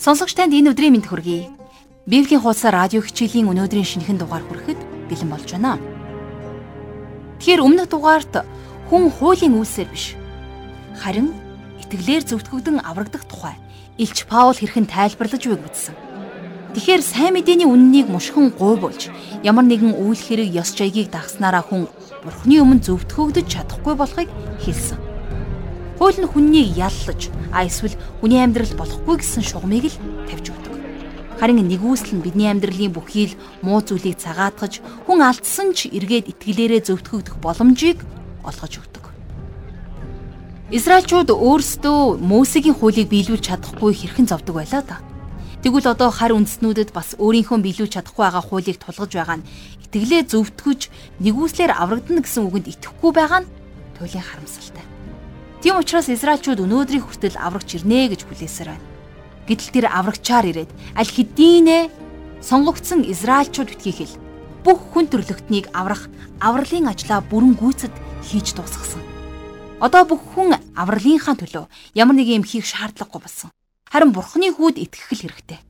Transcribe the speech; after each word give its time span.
Сонсогч 0.00 0.32
танд 0.32 0.56
энэ 0.56 0.72
өдрийн 0.72 0.96
мэнд 0.96 1.12
хүргэе. 1.12 1.52
Библийн 2.08 2.40
хуудасаар 2.40 2.88
радио 2.88 3.04
хичээлийн 3.04 3.52
өнөөдрийн 3.52 3.84
шинэхэн 3.84 4.16
дугаар 4.16 4.40
хүрэхэд 4.48 4.80
бэлэн 5.12 5.28
болж 5.28 5.44
байна. 5.52 5.76
Тэгэхээр 7.36 7.60
өмнөх 7.60 7.92
дугаарт 7.92 8.32
хүн 8.88 9.12
хуулийн 9.12 9.60
үйлсээр 9.60 9.92
биш 9.92 10.16
харин 10.96 11.36
итгэлээр 11.84 12.24
зөвтгөгдөн 12.32 12.80
аврагдах 12.80 13.28
тухай 13.28 13.60
Илч 14.00 14.24
Паул 14.24 14.56
хэрхэн 14.56 14.88
тайлбарлаж 14.88 15.44
байг 15.44 15.68
үзсэн. 15.68 15.92
Тэгэхээр 16.72 17.02
сайн 17.04 17.36
мэдээний 17.36 17.68
үннийг 17.68 18.08
мушхан 18.08 18.56
гуйвуулж 18.56 19.12
ямар 19.44 19.68
нэгэн 19.68 20.00
үйл 20.00 20.16
хэрэг 20.16 20.48
ёс 20.56 20.72
жайгийг 20.72 21.12
дагснараа 21.12 21.60
хүн 21.60 21.92
Бурхны 22.24 22.56
өмнө 22.56 22.80
зөвтгөгдөж 22.88 23.44
чадахгүй 23.52 23.94
болохыг 24.00 24.32
хэлсэн. 24.64 25.09
Хууль 26.00 26.16
нь 26.16 26.24
хүннийг 26.24 26.80
яллаж, 26.80 27.28
а 27.52 27.68
эсвэл 27.68 27.92
хүний 28.24 28.40
амьдрал 28.40 28.72
болохгүй 28.72 29.20
гэсэн 29.20 29.44
шугамыг 29.44 29.84
л 29.92 30.00
тавьж 30.32 30.48
өгдөг. 30.48 30.74
Харин 31.36 31.60
нэгүсэл 31.60 32.16
нь 32.16 32.24
бидний 32.24 32.48
амьдралын 32.48 32.96
бүхий 32.96 33.28
л 33.28 33.38
муу 33.60 33.84
зүйлийг 33.84 34.16
цагаатгаж, 34.16 34.80
хүн 35.04 35.20
алдсан 35.20 35.76
ч 35.76 35.92
эргээд 35.92 36.32
итгэлээрээ 36.32 36.88
зөвтгөгдөх 36.88 37.36
боломжийг 37.44 38.00
олгож 38.48 38.72
өгдөг. 38.80 39.04
Израильчууд 40.72 41.36
өөрсдөө 41.36 42.16
Мосегийн 42.16 42.80
хуулийг 42.80 43.12
биелүүлж 43.12 43.52
чадахгүй 43.52 43.92
хэрхэн 43.92 44.24
зовдөг 44.24 44.56
байлаа 44.56 44.80
да. 44.80 45.04
Тэгвэл 45.60 45.92
одоо 45.92 46.08
хар 46.08 46.32
үндэснүүдэд 46.32 46.96
бас 46.96 47.12
өөрийнхөө 47.20 47.60
биелүүлж 47.60 47.92
чадахгүй 48.00 48.24
байгаа 48.24 48.40
хуулийг 48.40 48.80
тулгаж 48.80 49.12
байгаа 49.12 49.36
нь 49.36 49.48
итгэлээ 49.84 50.32
зөвтгөж 50.32 50.80
нэгүслэр 51.20 51.76
аврагдана 51.76 52.24
гэсэн 52.24 52.48
үгэнд 52.48 52.72
итгэхгүй 52.72 53.12
байгаа 53.12 53.44
нь 53.44 53.50
туйлын 54.00 54.24
харамсалтай. 54.24 54.89
Тийм 55.60 55.76
учраас 55.76 56.08
Израильчууд 56.08 56.64
өнөөдрийн 56.64 57.04
хүртэл 57.04 57.36
аврагч 57.36 57.76
ирнэ 57.76 58.08
гэж 58.08 58.24
хүлээсээр 58.24 58.72
байна. 58.72 58.86
Гэтэл 59.44 59.70
тэр 59.76 59.86
аврагчаар 59.92 60.48
ирээд 60.48 60.72
аль 60.96 61.12
хэдийнэ 61.12 61.92
сонгогдсон 62.40 63.04
Израильчууд 63.04 63.68
битгий 63.68 63.92
хэл 63.92 64.16
бүх 64.64 64.80
хүн 64.88 65.12
төрлөختнийг 65.12 65.68
аврах 65.76 66.08
авралын 66.40 66.88
ажлаа 66.88 67.20
бүрэн 67.20 67.60
гүйцэд 67.60 67.92
хийж 68.24 68.56
дуусгасан. 68.56 69.04
Одоо 69.84 70.08
бүх 70.08 70.24
хүн 70.32 70.56
авралынхаа 70.72 71.36
төлөө 71.36 71.68
ямар 71.92 72.16
нэг 72.16 72.32
юм 72.32 72.44
хийх 72.48 72.64
шаардлагагүй 72.64 73.20
болсон. 73.20 73.52
Харин 73.92 74.16
Бурхны 74.16 74.48
хүүд 74.56 74.80
итгэх 74.80 75.12
хэрэгтэй. 75.12 75.60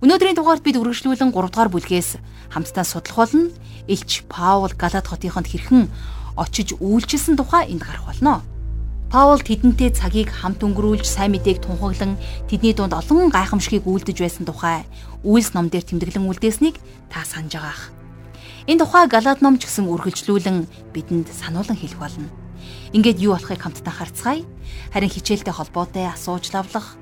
Өнөөдрийн 0.00 0.32
дугаард 0.32 0.64
бид 0.64 0.80
үргэлжлүүлэн 0.80 1.28
3 1.28 1.52
дугаар 1.52 1.68
бүлгээс 1.68 2.16
хамтдаа 2.56 2.88
судлах 2.88 3.28
болно. 3.28 3.52
Илч 3.84 4.24
Паул 4.32 4.72
Галат 4.72 5.12
хотынд 5.12 5.44
хэрхэн 5.44 5.92
очиж 6.40 6.72
үйлчилсэн 6.80 7.36
тухай 7.36 7.68
энд 7.68 7.84
гарах 7.84 8.08
болно. 8.08 8.40
Паул 9.10 9.42
тэдэнтэй 9.42 9.90
цагийг 9.90 10.30
хамт 10.30 10.62
өнгөрүүлж 10.62 11.02
сайн 11.02 11.34
мэдээг 11.34 11.66
тунхаглан 11.66 12.14
тэдний 12.46 12.70
дунд 12.70 12.94
олон 12.94 13.34
гайхамшигыг 13.34 13.82
үлдэж 13.82 14.22
байсан 14.22 14.46
тухай 14.46 14.86
Үйлс 15.26 15.50
ном 15.50 15.66
дээр 15.66 15.82
тэмдэглэн 15.82 16.30
үлдээснийг 16.30 16.78
та 17.10 17.26
санаж 17.26 17.58
байгаах. 17.58 17.90
Энэ 18.70 18.86
тухай 18.86 19.10
Галаад 19.10 19.42
ном 19.42 19.58
ч 19.58 19.66
гэсэн 19.66 19.90
үргэлжлүүлэн 19.90 20.94
бидэнд 20.94 21.26
сануулan 21.26 21.74
хэлэх 21.74 21.98
болно. 21.98 22.30
Ингээд 22.94 23.18
юу 23.18 23.34
болохыг 23.34 23.58
хамтдаа 23.58 23.90
харцгаая. 23.90 24.46
Харин 24.94 25.10
хичээлтэй 25.10 25.58
холбоотой 25.58 26.06
асууж 26.06 26.54
лавлах 26.54 26.94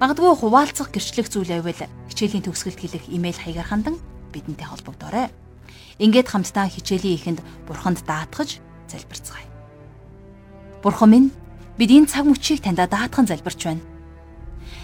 магадгүй 0.00 0.32
хуваалцах 0.32 0.90
гэрчлэх 0.96 1.28
зүйл 1.28 1.60
байвал 1.60 1.84
хичээлийн 2.08 2.48
төгсгөлд 2.48 2.80
хэлэх 2.80 3.04
имэйл 3.12 3.36
хаягаар 3.36 3.68
хандан 3.68 3.96
бидэнтэй 4.32 4.64
холбогдоорой. 4.64 5.28
Ингээд 6.00 6.32
хамтдаа 6.32 6.72
хичээлийн 6.72 7.20
эхэнд 7.20 7.40
бурханд 7.68 8.00
даатгаж 8.02 8.64
залбирцгаая. 8.88 9.53
Бурхан 10.84 11.10
минь 11.16 11.32
бид 11.80 11.88
энэ 11.88 12.12
цаг 12.12 12.28
мөчийг 12.28 12.60
таньда 12.60 12.84
даатхан 12.84 13.24
залбирч 13.24 13.64
байна. 13.64 13.80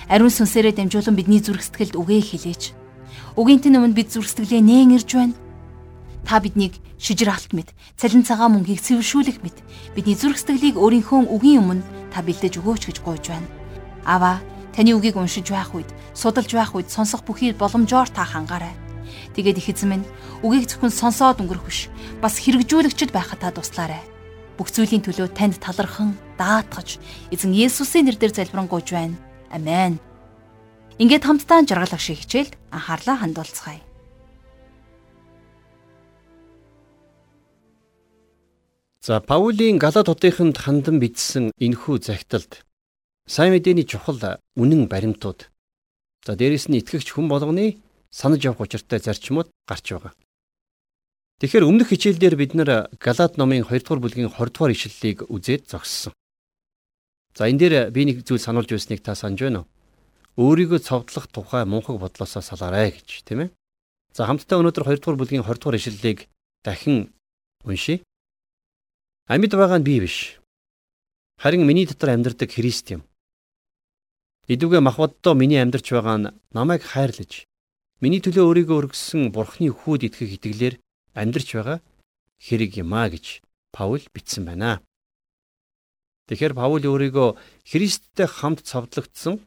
Ариун 0.08 0.32
сүнсээрээ 0.32 0.72
дамжуулан 0.72 1.12
бидний 1.12 1.44
зүрх 1.44 1.60
сэтгэлд 1.60 1.92
үгээ 1.92 2.24
хэлээч. 2.24 2.72
Үгийнтэн 3.36 3.76
өмнө 3.76 3.92
бид 3.92 4.08
зүрх 4.08 4.32
сэтгэлээ 4.32 4.64
нээн 4.64 4.96
ирж 4.96 5.10
байна. 5.12 5.36
Та 6.24 6.40
биднийг 6.40 6.80
шижир 6.96 7.28
алт 7.28 7.52
мэд, 7.52 7.76
цалин 8.00 8.24
цагаан 8.24 8.56
мөнхийг 8.56 8.80
цэвэршүүлэх 8.80 9.44
мэд 9.44 9.60
бидний 9.92 10.16
зүрх 10.16 10.40
сэтгэлийг 10.40 10.80
өөрийнхөө 10.80 11.36
үгийн 11.36 11.68
өмнө 11.68 11.84
та 12.08 12.24
бэлдэж 12.24 12.64
өгөөч 12.64 12.82
гэж 12.88 12.96
гуйж 13.04 13.24
байна. 13.28 13.48
Аваа, 14.08 14.40
таны 14.72 14.96
үгийг 14.96 15.20
уншиж 15.20 15.52
байх 15.52 15.76
үед, 15.76 15.92
судалж 16.16 16.48
байх 16.48 16.72
үед 16.72 16.88
сонсох 16.88 17.28
бүхий 17.28 17.52
боломжоор 17.52 18.08
та 18.08 18.24
хангаарай. 18.24 18.72
Тэгээд 19.36 19.60
их 19.60 19.68
эзэн 19.68 20.00
минь 20.00 20.08
үгийг 20.40 20.64
зөвхөн 20.64 20.96
сонсоод 20.96 21.44
өнгөрөх 21.44 21.68
биш, 21.68 21.92
бас 22.24 22.40
хэрэгжүүлэгчд 22.40 23.12
байхад 23.12 23.44
та 23.44 23.52
туслаарай 23.52 24.00
бүх 24.60 24.68
зүйлийн 24.76 25.00
төлөө 25.00 25.32
танд 25.32 25.56
талархан 25.56 26.12
даатгаж 26.36 27.00
эзэн 27.32 27.56
Есүсийн 27.56 28.04
нэрээр 28.12 28.36
залбирanгуйж 28.36 28.92
байна. 28.92 29.16
Амен. 29.48 29.96
Ингээд 31.00 31.24
хамтдаа 31.24 31.64
жаргал 31.64 31.96
ах 31.96 32.04
шиг 32.04 32.20
хичээлд 32.20 32.60
анхаарлаа 32.68 33.16
хандуулцгаая. 33.24 33.80
За 39.00 39.24
Паулийн 39.24 39.80
Галат 39.80 40.12
хотынд 40.12 40.60
хандан 40.60 41.00
бичсэн 41.00 41.56
энхүү 41.56 42.04
загталд 42.04 42.60
сайн 43.24 43.56
мэдээний 43.56 43.88
чухал 43.88 44.20
үнэн 44.60 44.92
баримтууд 44.92 45.48
за 46.28 46.36
дээрэс 46.36 46.68
нь 46.68 46.84
итгэгч 46.84 47.16
хүн 47.16 47.32
болгоны 47.32 47.80
санаж 48.12 48.44
явах 48.44 48.68
учиртай 48.68 49.00
зарчмууд 49.00 49.48
гарч 49.64 49.96
байгаа. 49.96 50.12
Тэгэхээр 51.40 51.64
өмнөх 51.64 51.88
хичээлдээр 51.88 52.36
бид 52.36 52.52
нар 52.52 52.92
Галаат 53.00 53.40
номын 53.40 53.64
2 53.64 53.80
дугаар 53.80 54.04
бүлгийн 54.04 54.28
20 54.28 54.52
дугаар 54.52 54.76
ишлэлийг 54.76 55.24
үзээд 55.24 55.72
зогссон. 55.72 56.12
За 57.32 57.48
энэ 57.48 57.56
дээр 57.64 57.74
би 57.88 58.04
нэг 58.04 58.28
зүйл 58.28 58.44
сануулж 58.44 58.68
байсныг 58.68 59.00
та 59.00 59.16
санаж 59.16 59.40
байна 59.40 59.64
уу? 59.64 59.68
Өөрийгөө 60.36 60.84
цовдлох 60.84 61.32
тухай 61.32 61.64
мунхаг 61.64 61.96
бодлосоо 61.96 62.44
салаарай 62.44 62.92
гэж, 62.92 63.24
тийм 63.24 63.48
ээ. 63.48 63.50
За 64.12 64.28
хамтдаа 64.28 64.60
өнөөдөр 64.60 64.84
2 64.84 65.00
дугаар 65.00 65.16
бүлгийн 65.16 65.40
20 65.40 65.56
дугаар 65.64 65.80
ишлэлийг 65.80 66.28
дахин 66.60 67.08
уншийе. 67.64 68.04
Амьд 69.24 69.56
байгаа 69.56 69.80
нь 69.80 69.88
би 69.88 69.96
биш. 69.96 70.36
Харин 71.40 71.64
миний 71.64 71.88
дотор 71.88 72.12
амьдардаг 72.12 72.52
Христ 72.52 72.92
юм. 72.92 73.08
Идүгэ 74.44 74.84
махбоддоо 74.84 75.32
миний 75.32 75.56
амьдарч 75.56 75.88
байгаа 75.88 76.20
нь 76.20 76.32
намайг 76.52 76.84
хайрлаж, 76.84 77.48
миний 78.04 78.20
төлөө 78.20 78.44
өөрийгөө 78.44 78.76
өргөссөн 78.92 79.32
Бурхны 79.32 79.72
хүүд 79.72 80.04
итгэх 80.04 80.36
итгэлээр 80.36 80.76
амьдарч 81.14 81.48
байгаа 81.54 81.78
хэрэг 82.40 82.80
юм 82.82 82.94
а 82.94 83.08
гэж 83.10 83.42
Паул 83.70 84.02
бичсэн 84.14 84.44
байна. 84.44 84.82
Тэгэхээр 86.26 86.54
Паул 86.54 86.82
өөрийгөө 86.82 87.38
Христтэй 87.66 88.26
хамт 88.26 88.66
цовдлогдсон 88.66 89.38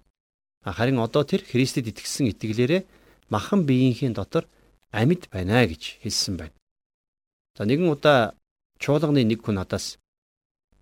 харин 0.63 0.99
одоо 0.99 1.23
тэр 1.27 1.43
Христэд 1.43 1.91
итгэсэн 1.91 2.31
итгэлээрээ 2.31 2.87
махан 3.27 3.67
биеийнхээ 3.67 4.15
дотор 4.15 4.47
амьд 4.91 5.27
байна 5.27 5.67
гэж 5.67 5.99
хэлсэн 6.03 6.39
байна. 6.39 6.55
За 7.57 7.67
нэгэн 7.67 7.91
удаа 7.91 8.35
чуулганы 8.79 9.23
нэг 9.27 9.43
хүн 9.43 9.59
надаас 9.59 9.99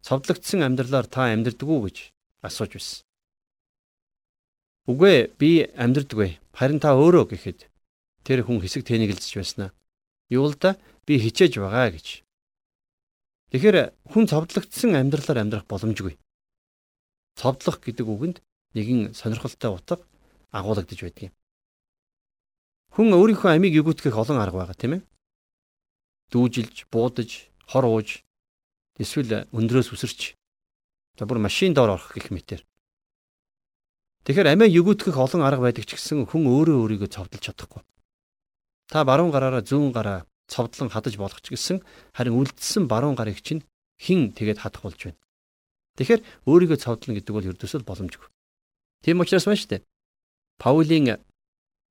цовдлогдсон 0.05 0.61
амьдралаар 0.65 1.07
та 1.09 1.33
амьдрдаг 1.33 1.69
уу 1.69 1.89
гэж 1.89 2.13
асууж 2.45 2.71
байсан. 2.77 3.01
Үгүй 4.89 5.29
би 5.37 5.65
амьдрдаггүй. 5.77 6.41
Харин 6.53 6.81
та 6.81 6.97
өөрөө 6.97 7.25
гэхэд 7.29 7.69
тэр 8.25 8.45
хүн 8.45 8.61
хэсэг 8.61 8.85
тэнэгэлзэж 8.85 9.33
байснаа 9.37 9.69
юулда 10.31 10.79
би 11.05 11.19
хичээж 11.19 11.59
байгаа 11.59 11.91
гэж. 11.91 12.23
Тэгэхээр 13.51 13.77
хүн 14.15 14.25
цовдлогдсон 14.31 14.95
амьдралаар 14.95 15.43
амьдрах 15.43 15.67
боломжгүй. 15.67 16.15
Цовдлох 17.35 17.83
гэдэг 17.83 18.07
үгэнд 18.07 18.37
нэгэн 18.71 19.11
сонирхолтой 19.11 19.75
утга 19.75 19.99
агуулгадж 20.55 21.03
байдаг 21.03 21.23
юм. 21.29 21.33
Хүн 22.95 23.11
өөрийнхөө 23.11 23.51
амийг 23.55 23.75
өгөөтгэх 23.83 24.15
олон 24.15 24.39
арга 24.39 24.63
байгаа 24.63 24.77
тийм 24.79 24.93
ээ. 24.99 25.01
Дүүжилж, 26.31 26.87
буудаж, 26.87 27.51
хор 27.67 27.87
ууж, 27.87 28.23
эсвэл 28.99 29.47
өндрөөс 29.51 29.91
үсэрч. 29.91 30.35
За 31.19 31.27
бүр 31.27 31.43
машин 31.43 31.75
доор 31.75 31.99
орох 31.99 32.15
гэх 32.15 32.31
мэтэр. 32.31 32.63
Тэгэхээр 34.23 34.55
амиа 34.55 34.71
өгөөтгэх 34.79 35.15
олон 35.19 35.43
арга 35.43 35.67
байдаг 35.67 35.87
ч 35.87 35.99
гэсэн 35.99 36.23
хүн 36.27 36.47
өөрөө 36.47 36.77
өөрийгөө 36.87 37.09
цовдлж 37.11 37.51
чадахгүй. 37.51 37.83
Та 38.91 39.07
баруун 39.07 39.31
гараараа 39.31 39.63
зүүн 39.63 39.95
гараа 39.95 40.27
цовдлон 40.51 40.91
хадаж 40.91 41.15
болох 41.15 41.39
ч 41.39 41.55
гэсэн 41.55 41.79
харин 42.11 42.35
үлдсэн 42.35 42.91
баруун 42.91 43.15
гарыг 43.15 43.39
чинь 43.39 43.63
хэн 44.03 44.35
тэгээд 44.35 44.59
хадах 44.67 44.83
болж 44.83 44.99
байна. 44.99 45.19
Тэгэхээр 45.95 46.21
өөрийгөө 46.43 46.77
цовдлон 46.83 47.15
гэдэг 47.15 47.31
бол 47.31 47.49
ердөөсөө 47.55 47.87
боломжгүй. 47.87 48.27
Тийм 49.07 49.23
учраас 49.23 49.47
шүү 49.47 49.79
дээ. 49.79 49.87
Паулийн 50.59 51.23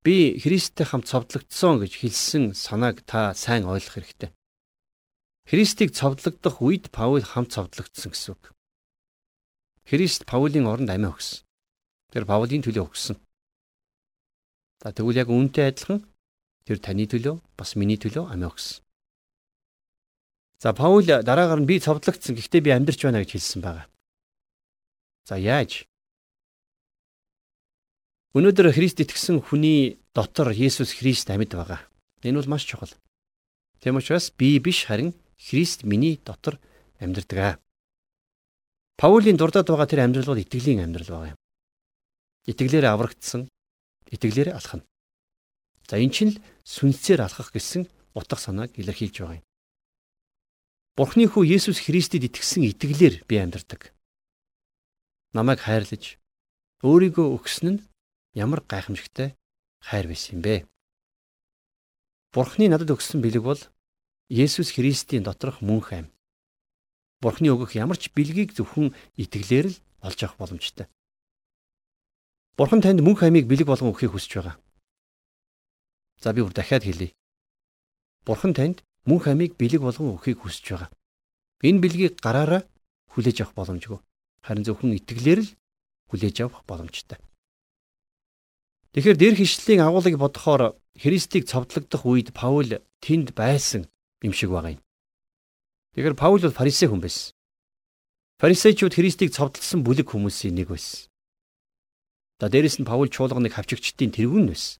би 0.05 0.37
Христтэй 0.37 0.85
хамт 0.85 1.09
цовдлогдсон 1.09 1.81
гэж 1.81 1.93
хэлсэн 2.05 2.45
санааг 2.53 3.01
та 3.09 3.33
сайн 3.33 3.65
ойлгох 3.65 3.97
хэрэгтэй. 3.97 4.31
Христийг 5.49 5.97
цовдлогдох 5.97 6.61
үед 6.61 6.93
Паул 6.93 7.25
хамт 7.25 7.53
цовдлогдсон 7.53 8.13
гэсэн 8.13 8.37
үг. 8.37 8.53
Христ 9.89 10.25
Паулийн 10.25 10.69
оронд 10.69 10.93
амиа 10.93 11.11
өгсөн. 11.11 11.43
Тэр 12.13 12.25
Паулийн 12.25 12.63
төлөө 12.63 12.87
өгсөн. 12.87 13.17
За 14.81 14.95
тэгвэл 14.95 15.21
яг 15.21 15.29
үүнтэй 15.29 15.75
адилхан 15.75 16.07
тэр 16.67 16.79
таны 16.79 17.07
төлөө 17.07 17.41
бас 17.57 17.77
миний 17.77 17.97
төлөө 17.97 18.31
амиа 18.33 18.51
өгсөн. 18.51 18.83
За 20.61 20.73
Паул 20.77 21.09
дараагаар 21.09 21.61
нь 21.65 21.69
би 21.71 21.81
цовдлогдсон 21.81 22.37
гэхдээ 22.37 22.61
би 22.61 22.71
амьдарч 22.77 23.01
байна 23.05 23.25
гэж 23.25 23.33
хэлсэн 23.33 23.61
байгаа. 23.65 23.87
За 25.25 25.41
яаж? 25.41 25.89
Өнөөдөр 28.37 28.71
Христ 28.77 29.01
итгэсэн 29.01 29.41
хүний 29.41 29.99
дотор 30.13 30.53
Есүс 30.53 30.93
Христ 30.95 31.33
амьд 31.33 31.57
байгаа. 31.57 31.81
Энэ 32.23 32.45
бол 32.45 32.53
маш 32.53 32.69
чухал. 32.69 32.93
Тэм 33.81 33.97
учраас 33.97 34.29
би 34.37 34.61
биш 34.61 34.85
харин 34.85 35.17
Христ 35.41 35.83
миний 35.89 36.21
дотор 36.21 36.61
амьдардаг. 37.01 37.57
Паулийн 39.01 39.41
дурдаад 39.41 39.65
байгаа 39.65 39.89
тэр 39.89 40.05
амьдрал 40.05 40.37
бол 40.37 40.45
итгэлийн 40.45 40.85
амьдрал 40.85 41.09
байгаа 41.09 41.33
юм. 41.33 41.41
Итгэлээр 42.53 42.85
аврагдсан, 42.85 43.49
итгэлээр 44.13 44.53
алхна. 44.53 44.85
За 45.91 45.99
эн 45.99 46.15
чинь 46.15 46.39
л 46.39 46.43
сүнсээр 46.63 47.27
алхах 47.27 47.51
гэсэн 47.51 47.91
утга 48.15 48.39
санааг 48.39 48.79
илэрхийлж 48.79 49.17
байгаа 49.27 49.43
юм. 49.43 49.47
Бурхны 50.95 51.27
хүү 51.27 51.51
Есүс 51.59 51.83
Христэд 51.83 52.31
итгэсэн 52.31 52.63
итгэлээр 52.71 53.27
би 53.27 53.35
амьдардаг. 53.43 53.91
Намайг 55.35 55.67
хайрлаж 55.67 56.23
өөрийгөө 56.87 57.27
өгсөн 57.35 57.67
нь 57.75 57.83
ямар 58.39 58.63
гайхамшигтай 58.63 59.35
хайр 59.83 60.07
байсан 60.07 60.39
юм 60.39 60.43
бэ? 60.47 60.55
Бурхны 62.31 62.71
надад 62.71 62.95
өгсөн 62.95 63.19
бэлэг 63.19 63.43
бол 63.43 63.59
Есүс 64.31 64.71
Христийн 64.79 65.27
доторх 65.27 65.59
мөнх 65.59 65.91
ам. 65.91 66.07
Бурхны 67.19 67.51
өгөх 67.51 67.75
ямар 67.75 67.99
ч 67.99 68.15
бэлгийг 68.15 68.55
зөвхөн 68.55 68.95
итгэлээр 69.19 69.75
л 69.75 69.77
олж 70.07 70.19
авах 70.23 70.39
боломжтой. 70.39 70.87
Бурхан 72.55 72.79
танд 72.79 73.03
мөнх 73.03 73.27
амийг 73.27 73.51
бэлэг 73.51 73.67
болгон 73.67 73.91
өгөхийг 73.91 74.15
хүсэж 74.15 74.39
байгаа. 74.39 74.57
За 76.21 76.33
би 76.33 76.45
бүр 76.45 76.53
дахиад 76.53 76.85
хэлье. 76.85 77.17
Бурхан 78.25 78.53
танд 78.53 78.85
мөнх 79.09 79.27
амийг 79.29 79.57
бэлэг 79.57 79.81
болгон 79.81 80.17
өгөхийг 80.17 80.45
хүсэж 80.45 80.67
байгаа. 80.77 80.91
Энэ 81.65 81.81
бэлгийг 81.81 82.21
гараараа 82.21 82.63
хүлээж 83.17 83.41
авах 83.41 83.57
боломжгүй. 83.57 83.99
Харин 84.45 84.65
зөвхөн 84.65 84.97
итгэлээр 85.01 85.41
л 85.41 85.51
хүлээж 86.13 86.37
авах 86.45 86.65
боломжтой. 86.69 87.19
Тэгэхээр 88.93 89.17
дээрх 89.17 89.41
ишлэлийн 89.41 89.87
агуулгыг 89.87 90.19
бодохоор 90.19 90.77
Христийг 90.99 91.47
цовдлогдох 91.47 92.05
үед 92.05 92.35
Паул 92.35 92.83
тэнд 93.01 93.33
байсан 93.33 93.87
юм 94.21 94.33
шиг 94.35 94.51
байгаа 94.51 94.77
юм. 94.77 94.83
Тэгэхээр 95.95 96.19
Паул 96.19 96.41
бол 96.43 96.53
фарисей 96.53 96.91
хүн 96.91 97.01
байсан. 97.01 97.33
Фарисеучуд 98.43 98.97
Христийг 98.97 99.31
цовдлсон 99.31 99.85
бүлэг 99.87 100.11
хүмүүсийн 100.11 100.57
нэг 100.59 100.75
байсан. 100.75 101.07
За 102.41 102.49
дээрэс 102.51 102.81
нь 102.81 102.89
Паул 102.89 103.09
чуулганыг 103.13 103.53
хавчигчдын 103.55 104.11
тэргүүн 104.11 104.49
байсан. 104.49 104.80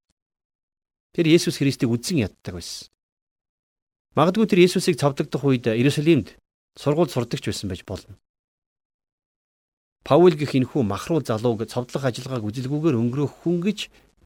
Тэр 1.15 1.27
Есүс 1.27 1.59
Христийг 1.59 1.91
үдсэн 1.91 2.23
яддаг 2.23 2.55
байсан. 2.55 2.89
Магадгүй 4.15 4.47
тэр 4.47 4.63
Есүсийг 4.67 4.99
цовдлогдох 4.99 5.43
үед 5.43 5.67
Иерусалимд 5.67 6.39
сургууль 6.79 7.11
сурдагч 7.11 7.47
байсан 7.47 7.71
байж 7.71 7.83
болно. 7.83 8.15
Паул 10.07 10.33
гэх 10.33 10.55
энхүү 10.57 10.83
махруул 10.87 11.23
залууг 11.27 11.67
цовдлох 11.69 12.07
ажиллагааг 12.09 12.47
үжилгүүгээр 12.47 12.97
өнгөрөөх 12.97 13.43
хүн 13.43 13.59
гэж 13.61 13.79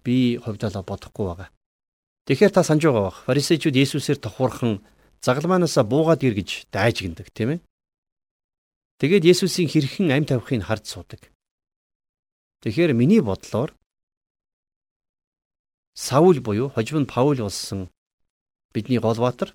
би 0.05 0.39
хувьдаа 0.39 0.85
бодохгүй 0.85 1.25
байгаа. 1.27 1.49
Тэгэхээр 2.29 2.53
та 2.53 2.63
санаж 2.65 2.85
байгаа 2.85 3.05
бах. 3.11 3.25
Фарисеучуд 3.27 3.75
Есүсээр 3.77 4.21
тохуурхан 4.21 4.81
загалмаанаасаа 5.21 5.85
буугаад 5.85 6.25
ир 6.25 6.37
гэж 6.37 6.69
дайж 6.73 7.05
гиндэг, 7.05 7.29
тийм 7.33 7.59
ээ. 7.59 7.61
Тэгээд 9.01 9.29
Есүсийн 9.29 9.69
хэрхэн 9.69 10.13
амь 10.15 10.29
тавихыг 10.29 10.65
харж 10.65 10.85
суудаг. 10.89 11.21
Тэгэхээр 12.65 12.97
миний 12.97 13.21
бодлоор 13.21 13.77
Саул 15.95 16.41
буюу 16.41 16.71
хожим 16.71 17.03
нь 17.03 17.07
Паул 17.07 17.39
болсон 17.39 17.89
бидний 18.75 18.99
гол 18.99 19.15
баатар 19.15 19.55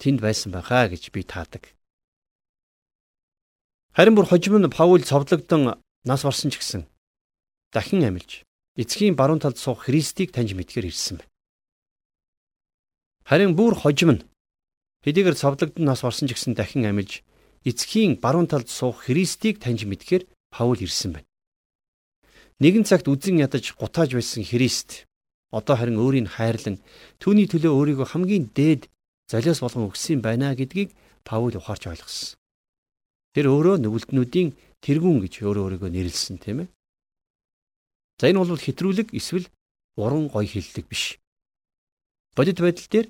тэнд 0.00 0.20
байсан 0.24 0.48
байхаа 0.48 0.88
гэж 0.88 1.12
би 1.12 1.20
таадаг. 1.22 1.76
Харин 3.92 4.16
бүр 4.16 4.24
хожим 4.24 4.56
нь 4.56 4.72
Паул 4.72 5.04
цовдлогдсон 5.04 5.76
нас 6.08 6.24
барсан 6.24 6.48
ч 6.48 6.56
гэсэн 6.56 6.88
дахин 7.68 8.00
амилж 8.00 8.48
эцгийн 8.80 9.12
баруун 9.12 9.44
талд 9.44 9.58
суух 9.60 9.84
Христийг 9.84 10.32
таньж 10.32 10.56
мэдгээр 10.56 10.88
ирсэн 10.88 11.20
байна. 11.20 11.28
Харин 13.28 13.52
бүр 13.52 13.76
хожим 13.76 14.10
нь 14.16 14.24
хэдийгээр 15.04 15.36
цовдлогдсон 15.36 15.84
нас 15.84 16.00
барсан 16.00 16.28
ч 16.28 16.32
гэсэн 16.32 16.56
дахин 16.56 16.88
амилж 16.88 17.20
эцгийн 17.68 18.16
баруун 18.16 18.48
талд 18.48 18.72
суух 18.72 19.04
Христийг 19.04 19.60
таньж 19.60 19.84
мэдгээр 19.84 20.24
Паул 20.48 20.80
ирсэн 20.80 21.12
байна. 21.12 21.28
Нэгэн 22.56 22.88
цагт 22.88 23.04
үзэн 23.04 23.36
ядаж 23.44 23.76
гутааж 23.76 24.16
байсан 24.16 24.48
Христ 24.48 25.07
одоо 25.50 25.76
харин 25.76 25.96
өөрийг 25.96 26.28
хайрлан 26.28 26.76
түүний 27.22 27.48
төлөө 27.48 27.72
өөрийгөө 27.72 28.06
хамгийн 28.12 28.52
дээд 28.52 28.92
золиос 29.30 29.60
болгон 29.60 29.88
өгсөн 29.88 30.20
байна 30.20 30.52
гэдгийг 30.52 30.92
Паул 31.24 31.52
ухаарч 31.56 31.88
ойлгосон. 31.88 32.36
Тэр 33.36 33.52
өөрөө 33.52 33.76
нүгэлтнүүдийн 33.84 34.56
тэргүүн 34.84 35.18
гэж 35.24 35.34
өөрөө 35.44 35.64
өөрийгөө 35.64 35.90
нэрлсэн 35.92 36.36
тийм 36.40 36.64
ээ. 36.64 36.68
За 38.20 38.28
энэ 38.28 38.40
бол 38.40 38.56
хэтрүүлэг 38.56 39.12
эсвэл 39.12 39.46
уран 39.96 40.28
гой 40.32 40.46
хиллэг 40.48 40.88
биш. 40.88 41.20
Бодит 42.36 42.60
байдал 42.60 42.88
дээр 42.88 43.08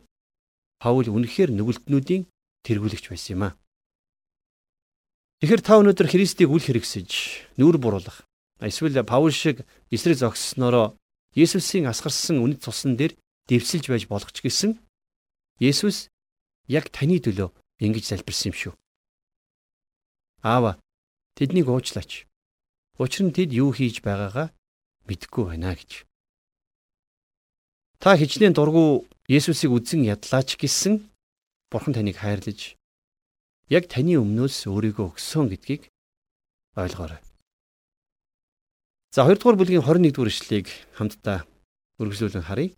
Паул 0.82 1.06
үнэхээр 1.06 1.50
нүгэлтнүүдийн 1.54 2.26
тэргүүлэгч 2.66 3.06
байсан 3.10 3.32
юм 3.34 3.42
аа. 3.46 3.52
Тэгэхээр 5.38 5.62
та 5.62 5.78
өнөөдөр 5.78 6.08
Христийг 6.10 6.50
үл 6.50 6.62
хэрэгсэж, 6.62 7.10
нүур 7.58 7.78
буруулах, 7.78 8.26
эсвэл 8.58 8.98
Паул 9.06 9.30
шиг 9.30 9.62
эсрэг 9.90 10.18
зогссноороо 10.18 10.98
Есүсийн 11.38 11.86
асгарсан 11.86 12.42
үнэт 12.42 12.66
цусан 12.66 12.98
дээр 12.98 13.14
дэвсэлж 13.46 13.86
байж 13.86 14.04
болох 14.10 14.34
ч 14.34 14.42
гэсэн 14.42 14.74
Есүс 15.62 16.10
яг 16.66 16.90
таны 16.90 17.22
төлөө 17.22 17.54
ингэж 17.78 18.04
залбирсан 18.10 18.50
юм 18.50 18.56
шүү. 18.58 18.74
Аава 20.42 20.82
тэднийг 21.38 21.70
уучлаач. 21.70 22.26
Учир 22.98 23.22
нь 23.30 23.34
тэд 23.34 23.54
юу 23.54 23.70
хийж 23.70 24.02
байгаагаа 24.02 24.50
мэдэхгүй 25.06 25.44
байна 25.54 25.78
гэж. 25.78 26.02
Та 28.02 28.18
хичнээн 28.18 28.54
дургу 28.54 29.06
Есүсийг 29.30 29.70
үзэн 29.70 30.02
ядлаач 30.10 30.58
гэсэн 30.58 31.06
Бурхан 31.70 31.94
таныг 31.94 32.18
хайрлаж 32.18 32.74
яг 33.70 33.84
таны 33.86 34.18
өмнөөс 34.18 34.66
өөрийгөө 34.66 35.06
өгсөн 35.14 35.52
гэдгийг 35.52 35.92
ойлгоорой. 36.74 37.20
За 39.10 39.24
2 39.24 39.40
дугаар 39.40 39.56
бүлгийн 39.56 39.80
21 39.80 40.12
дугаар 40.12 40.28
ишлэгийг 40.28 40.68
хамтдаа 40.92 41.48
үргэлжлүүлэн 41.96 42.44
харъя. 42.44 42.76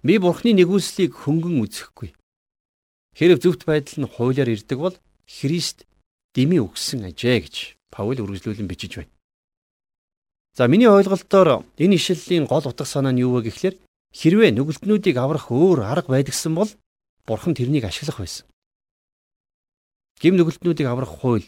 Би 0.00 0.16
Бурхны 0.16 0.56
нэгүслийг 0.56 1.12
хөнгөн 1.12 1.60
үзэхгүй. 1.60 2.16
Хэрэг 3.12 3.38
зөвхт 3.44 3.68
байдал 3.68 4.00
нь 4.00 4.08
хуулиар 4.08 4.48
ирдэг 4.48 4.78
бол 4.80 4.96
Христ 5.28 5.84
дими 6.32 6.56
өгсөн 6.56 7.04
ажээ 7.12 7.44
гэж 7.44 7.56
Паул 7.92 8.16
үргэлжлүүлэн 8.16 8.64
бичиж 8.64 8.96
байна. 8.96 9.12
За 10.56 10.64
миний 10.72 10.88
ойлголтоор 10.88 11.68
энэ 11.76 11.96
ишлэлийн 12.00 12.48
гол 12.48 12.64
утга 12.64 12.88
санаа 12.88 13.12
нь 13.12 13.20
юу 13.20 13.36
вэ 13.36 13.52
гэхлээр 13.52 13.76
хэрвээ 14.16 14.50
нүгэлтнүүдийг 14.56 15.16
аврах 15.20 15.52
өөр 15.52 15.84
арга 15.84 16.16
байдгсан 16.16 16.56
бол 16.56 16.72
бурхан 17.28 17.52
тэрнийг 17.52 17.84
ашиглах 17.84 18.24
байсан. 18.24 18.48
Гим 20.16 20.40
нүгэлтнүүдийг 20.40 20.88
аврах 20.88 21.12
хууль 21.20 21.44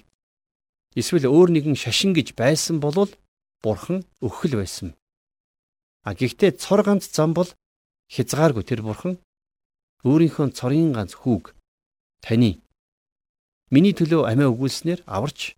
эсвэл 0.98 1.26
өөр 1.28 1.48
нэгэн 1.54 1.76
шашин 1.76 2.14
гэж 2.14 2.34
байсан 2.38 2.80
бол 2.80 3.10
бурхан 3.62 4.06
өгөх 4.24 4.42
л 4.50 4.58
байсан. 4.62 4.88
А 6.06 6.14
гэхдээ 6.14 6.58
цор 6.62 6.82
ганц 6.86 7.10
зам 7.10 7.34
бол 7.34 7.50
хязгааргүй 8.10 8.64
тэр 8.66 8.80
бурхан 8.86 9.18
өөрийнхөө 10.08 10.54
цорын 10.58 10.92
ганц 10.96 11.12
хүүг 11.18 11.54
таны 12.24 12.64
Миний 13.74 13.90
төлөө 13.90 14.28
амиа 14.30 14.52
өгүүлснээр 14.52 15.02
аварч 15.08 15.56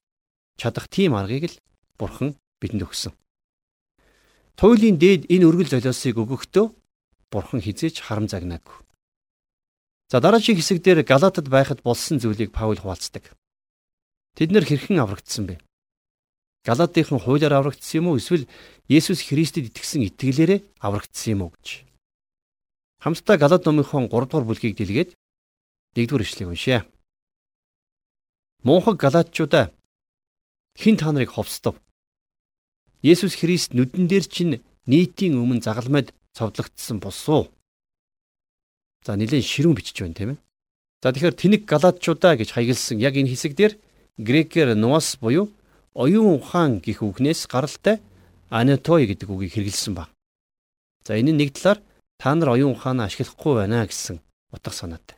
чадах 0.56 0.88
тийм 0.88 1.12
аргыг 1.18 1.52
л 1.52 1.56
Бурхан 2.00 2.32
бидэнд 2.62 2.86
өгсөн. 2.86 3.12
Туйлын 4.56 4.96
дээд 4.96 5.28
энэ 5.28 5.44
өргөл 5.44 5.68
золиосыг 5.68 6.16
өгөхдөө 6.16 6.72
Бурхан 7.28 7.60
хизээч 7.60 8.00
харам 8.00 8.24
загнаагүй. 8.30 8.78
За 10.08 10.24
дараагийн 10.24 10.56
хэсэг 10.56 10.80
дээр 10.80 11.04
Галатад 11.04 11.50
байхад 11.52 11.82
болсон 11.82 12.16
зүйлийг 12.16 12.56
Паул 12.56 12.80
хуваалцдаг. 12.80 13.36
Тэд 14.36 14.52
нэр 14.52 14.68
хэрхэн 14.68 15.00
аврагдсан 15.00 15.48
бэ? 15.48 15.56
Галатынхан 16.68 17.24
хуулиар 17.24 17.56
аврагдсан 17.56 18.04
юм 18.04 18.06
уу 18.12 18.20
эсвэл 18.20 18.44
Есүс 18.84 19.24
Христэд 19.24 19.72
итгэсэн 19.72 20.04
итгэлээрээ 20.12 20.60
аврагдсан 20.84 21.32
юм 21.32 21.40
уу 21.48 21.50
гэж. 21.56 21.88
Хамтдаа 23.00 23.36
Галат 23.40 23.64
номынхон 23.64 24.12
3 24.12 24.28
дугаар 24.28 24.44
бүлгийг 24.44 24.76
дэлгээд 24.76 25.10
1 25.96 26.04
дугаар 26.04 26.26
ишлэгийг 26.28 26.52
уншъя. 26.52 26.80
Мунхаг 28.60 29.00
галаатчуудаа 29.00 29.72
хэн 30.76 30.96
та 31.00 31.16
нарыг 31.16 31.32
ховсдов? 31.32 31.80
Есүс 33.00 33.40
Христ 33.40 33.72
нүдэн 33.72 34.04
дээр 34.04 34.26
чинь 34.28 34.60
нийтийн 34.84 35.40
өмнө 35.40 35.64
загалмайд 35.64 36.12
цовдлогдсон 36.36 37.00
босуу. 37.00 37.48
За 39.06 39.16
нэлээд 39.16 39.48
ширүүн 39.48 39.76
бичиж 39.78 40.02
байна 40.02 40.18
тийм 40.18 40.30
ээ. 40.34 40.38
За 41.00 41.14
тэгэхээр 41.14 41.40
тэнэг 41.40 41.62
галаатчуудаа 41.64 42.36
гэж 42.36 42.52
хаягдсан 42.52 42.98
яг 43.00 43.14
энэ 43.14 43.30
хэсэг 43.32 43.54
дээр 43.54 43.72
грекээр 44.18 44.74
нуас 44.76 45.16
буюу 45.20 45.52
оюун 45.94 46.40
ухаан 46.40 46.80
гих 46.80 47.02
үгнээс 47.02 47.46
гаралтай 47.48 48.00
анатoi 48.50 49.06
гэдэг 49.06 49.28
үгийг 49.28 49.52
хэрэглэсэн 49.54 49.94
ба. 49.94 50.08
За 51.04 51.16
энэ 51.16 51.32
нь 51.32 51.40
нэг 51.40 51.56
талаар 51.56 51.80
та 52.18 52.34
нар 52.34 52.56
оюун 52.56 52.76
ухаанаа 52.76 53.06
ашиглахгүй 53.06 53.54
байна 53.60 53.86
гэсэн 53.86 54.20
утга 54.52 54.72
санаатай. 54.72 55.16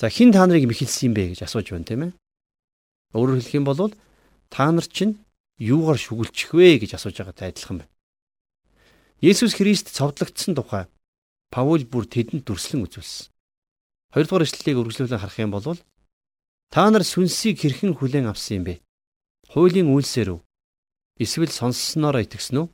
За 0.00 0.08
хин 0.08 0.32
та 0.32 0.46
нарыг 0.46 0.68
мэхэлсэн 0.68 1.08
юм 1.08 1.14
бэ 1.14 1.36
гэж 1.36 1.48
асууж 1.48 1.72
байна 1.72 1.88
тийм 1.88 2.02
ээ. 2.04 2.12
Өөрөөр 3.16 3.40
хэлэх 3.40 3.56
юм 3.56 3.64
бол 3.64 3.92
та 4.48 4.72
нар 4.72 4.84
чинь 4.84 5.20
юугаар 5.56 5.96
шүглчих 5.96 6.52
вэ 6.52 6.80
гэж 6.80 7.00
асууж 7.00 7.16
байгаатай 7.16 7.52
адилхан 7.52 7.80
байна. 7.80 7.92
Есүс 9.24 9.56
Христ 9.56 9.88
цовдлогдсон 9.96 10.52
тухай 10.52 10.84
Паул 11.48 11.80
бүр 11.88 12.04
тэдэнд 12.04 12.44
дүрслэн 12.44 12.84
үзүүлсэн. 12.84 13.32
Хоёрдугаар 14.12 14.44
ишлэлийг 14.44 14.76
үргэлжлүүлэн 14.82 15.22
харах 15.22 15.38
юм 15.40 15.54
бол 15.54 15.78
та 16.72 16.90
нар 16.90 17.04
сүнсийг 17.06 17.60
хэрхэн 17.60 17.96
хүлээн 17.96 18.30
авсан 18.30 18.60
юм 18.60 18.64
бэ? 18.66 18.74
Хуулийн 19.50 19.88
үйлсээр 19.94 20.28
үү? 20.34 20.40
Эсвэл 21.22 21.52
сонсснороо 21.52 22.22
итгэсэн 22.22 22.56
үү? 22.60 22.68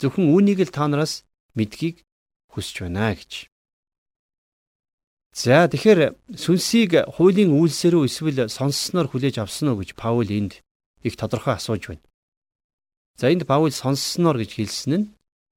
Зөвхөн 0.00 0.26
үүнийг 0.28 0.60
л 0.66 0.74
та 0.74 0.84
нараас 0.90 1.24
мэдгийг 1.56 2.04
хүсэж 2.52 2.84
байна 2.84 3.14
гэж. 3.16 3.48
За 5.36 5.68
тэгэхээр 5.68 6.16
сүнсийг 6.32 6.96
хуулийн 7.16 7.52
үйлсээр 7.52 8.00
үү 8.00 8.08
эсвэл 8.08 8.48
сонссноор 8.48 9.12
хүлээж 9.12 9.36
авсан 9.40 9.72
уу 9.72 9.84
гэж 9.84 9.92
Паул 9.92 10.28
энд 10.28 10.64
их 11.04 11.14
тодорхой 11.16 11.60
асууж 11.60 11.92
байна. 11.92 12.04
За 13.20 13.28
энд 13.28 13.44
Паул 13.44 13.72
сонссноор 13.72 14.40
гэж 14.40 14.56
хэлсэн 14.56 14.92
нь 14.96 15.06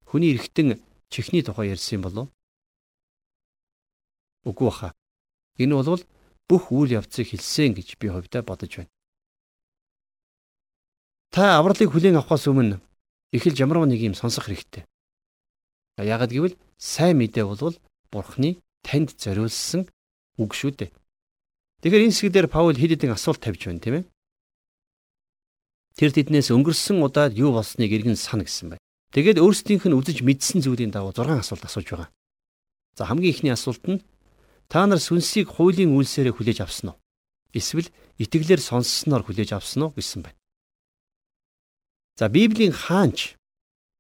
хүний 0.04 0.36
эргэтэн 0.36 0.84
чихний 1.08 1.44
тухай 1.44 1.72
ярьсан 1.72 2.04
болов? 2.04 2.28
Үгүй 4.44 4.68
баха. 4.68 4.90
Энэ 5.56 5.76
бол 5.80 6.04
бүх 6.50 6.74
үйл 6.74 6.98
явцыг 6.98 7.30
хэлсэн 7.30 7.78
гэж 7.78 8.02
би 8.02 8.10
хувьдаа 8.10 8.42
бодож 8.42 8.82
байна. 8.82 8.92
Та 11.30 11.62
авралыг 11.62 11.94
хүлээн 11.94 12.18
авахаас 12.18 12.50
өмнө 12.50 12.82
эхэлж 13.30 13.62
ямар 13.62 13.86
нэг 13.86 14.02
юм 14.02 14.18
сонсох 14.18 14.50
хэрэгтэй. 14.50 14.84
Яагад 16.02 16.34
гэвэл 16.34 16.58
сайн 16.82 17.22
мэдээ 17.22 17.46
бол 17.46 17.78
Бурхны 18.10 18.58
танд 18.82 19.14
зориулсан 19.22 19.86
үг 20.42 20.52
шүү 20.58 20.72
дээ. 20.74 20.90
Тэгэхээр 21.86 22.06
энэ 22.10 22.16
хэсгээр 22.18 22.48
Паул 22.50 22.74
хэд 22.74 22.98
хэдэн 22.98 23.14
асуулт 23.14 23.40
тавьж 23.46 23.70
байна 23.70 23.84
тийм 23.84 23.96
ээ. 24.02 24.06
Тэр 26.00 26.12
тэднээс 26.16 26.50
өнгөрсөн 26.50 27.04
удаад 27.06 27.38
юу 27.38 27.54
болсныг 27.54 27.92
иргэн 27.94 28.18
сана 28.18 28.48
гэсэн 28.48 28.74
байна. 28.74 28.84
Тэгээд 29.14 29.38
өөрсдийнх 29.38 29.86
нь 29.86 29.98
үзэж 29.98 30.26
мэдсэн 30.26 30.66
зүйлийн 30.66 30.90
дагуу 30.96 31.14
6 31.14 31.44
асуулт 31.44 31.64
асууж 31.68 31.88
байгаа. 31.92 32.10
За 32.98 33.06
хамгийн 33.06 33.34
ихний 33.36 33.54
асуулт 33.54 33.84
нь 33.86 34.02
та 34.72 34.86
нар 34.86 35.02
сүнсийг 35.02 35.50
хуулийн 35.50 35.92
үйлсээрээ 35.98 36.34
хүлээж 36.38 36.60
авсан 36.62 36.94
уу? 36.94 36.98
Эсвэл 37.58 37.90
итгэлээр 38.22 38.62
сонссноор 38.62 39.26
хүлээж 39.26 39.58
авсан 39.58 39.90
уу 39.90 39.92
гэсэн 39.98 40.22
байна. 40.22 40.38
За 42.20 42.30
Библийн 42.30 42.72
хаанч 42.72 43.34